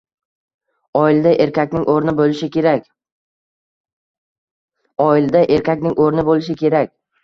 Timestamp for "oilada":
1.01-1.33